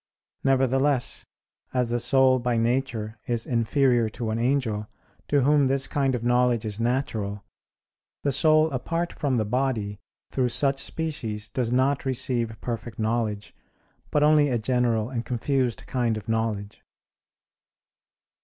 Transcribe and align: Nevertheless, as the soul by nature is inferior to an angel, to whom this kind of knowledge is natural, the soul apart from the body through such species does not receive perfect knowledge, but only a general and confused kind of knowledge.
Nevertheless, 0.43 1.27
as 1.75 1.89
the 1.91 1.99
soul 1.99 2.39
by 2.39 2.57
nature 2.57 3.19
is 3.27 3.45
inferior 3.45 4.09
to 4.09 4.31
an 4.31 4.39
angel, 4.39 4.87
to 5.27 5.41
whom 5.41 5.67
this 5.67 5.85
kind 5.85 6.15
of 6.15 6.23
knowledge 6.23 6.65
is 6.65 6.79
natural, 6.79 7.43
the 8.23 8.31
soul 8.31 8.71
apart 8.71 9.13
from 9.13 9.37
the 9.37 9.45
body 9.45 9.99
through 10.31 10.49
such 10.49 10.79
species 10.81 11.49
does 11.49 11.71
not 11.71 12.03
receive 12.03 12.59
perfect 12.61 12.97
knowledge, 12.97 13.53
but 14.09 14.23
only 14.23 14.49
a 14.49 14.57
general 14.57 15.11
and 15.11 15.23
confused 15.23 15.85
kind 15.85 16.17
of 16.17 16.27
knowledge. 16.27 16.81